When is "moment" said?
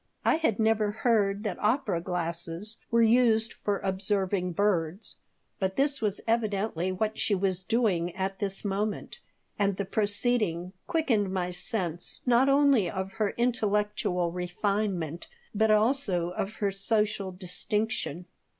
8.65-9.19